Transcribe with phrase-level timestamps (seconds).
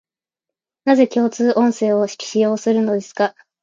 [0.83, 3.35] なぜ共通音声を使用するのですか